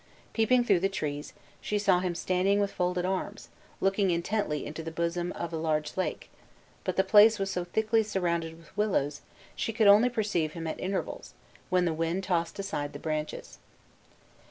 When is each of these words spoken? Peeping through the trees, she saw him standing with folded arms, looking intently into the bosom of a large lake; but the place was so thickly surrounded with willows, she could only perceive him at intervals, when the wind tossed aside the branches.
Peeping 0.33 0.63
through 0.63 0.79
the 0.79 0.89
trees, 0.89 1.31
she 1.61 1.77
saw 1.77 1.99
him 1.99 2.15
standing 2.15 2.59
with 2.59 2.71
folded 2.71 3.05
arms, 3.05 3.49
looking 3.79 4.09
intently 4.09 4.65
into 4.65 4.81
the 4.81 4.89
bosom 4.89 5.31
of 5.33 5.53
a 5.53 5.57
large 5.57 5.95
lake; 5.95 6.27
but 6.83 6.95
the 6.95 7.03
place 7.03 7.37
was 7.37 7.51
so 7.51 7.63
thickly 7.63 8.01
surrounded 8.01 8.57
with 8.57 8.75
willows, 8.75 9.21
she 9.55 9.71
could 9.71 9.85
only 9.85 10.09
perceive 10.09 10.53
him 10.53 10.65
at 10.65 10.79
intervals, 10.79 11.35
when 11.69 11.85
the 11.85 11.93
wind 11.93 12.23
tossed 12.23 12.57
aside 12.57 12.93
the 12.93 12.97
branches. 12.97 13.59